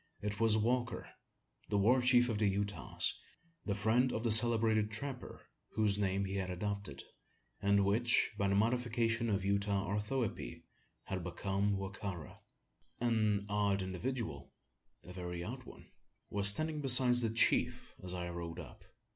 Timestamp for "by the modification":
8.35-9.29